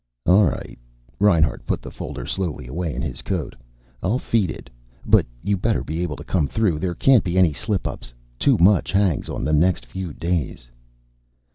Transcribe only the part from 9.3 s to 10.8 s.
the next few days."